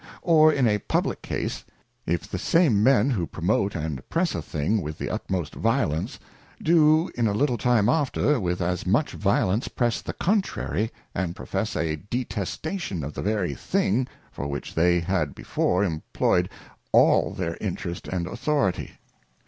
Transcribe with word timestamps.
Or 0.23 0.51
in 0.51 0.67
a 0.67 0.79
Publick 0.79 1.21
case, 1.21 1.63
if 2.07 2.27
the 2.27 2.39
same 2.39 2.81
men 2.81 3.11
who 3.11 3.27
promote 3.27 3.75
and 3.75 4.01
press 4.09 4.33
a 4.33 4.41
thing 4.41 4.81
with 4.81 4.97
the 4.97 5.11
utmost 5.11 5.53
violence, 5.53 6.17
do 6.59 7.11
in 7.13 7.27
a 7.27 7.35
little 7.35 7.55
time 7.59 7.87
after 7.87 8.39
with 8.39 8.61
as 8.63 8.87
much 8.87 9.11
violence 9.11 9.67
press 9.67 10.01
the 10.01 10.13
contrary, 10.13 10.89
and 11.13 11.35
profess 11.35 11.75
a 11.75 11.97
detestation 11.97 13.03
of 13.03 13.13
the 13.13 13.21
very 13.21 13.53
thing, 13.53 14.07
for 14.31 14.47
which 14.47 14.73
they 14.73 15.01
had 15.01 15.35
before 15.35 15.83
imployed 15.83 16.49
all 16.91 17.31
their 17.31 17.55
Interest 17.61 18.07
and 18.07 18.25
Authority. 18.25 18.93